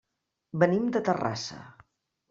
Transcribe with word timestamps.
Venim 0.63 0.89
de 0.97 1.05
Terrassa. 1.11 1.63